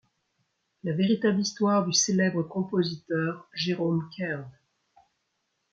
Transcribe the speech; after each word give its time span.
La 0.83 0.93
véritable 0.93 1.41
histoire 1.41 1.85
du 1.85 1.93
célèbre 1.93 2.41
compositeur 2.41 3.47
Jerome 3.53 4.09
Kern. 4.17 4.49